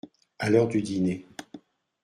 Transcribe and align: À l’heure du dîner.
À 0.39 0.49
l’heure 0.49 0.67
du 0.67 0.81
dîner. 0.81 1.27